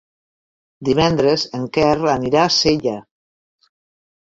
Divendres 0.89 1.43
en 1.59 1.69
Quer 1.77 1.85
anirà 2.15 2.41
a 2.47 2.49
Sella. 2.59 2.97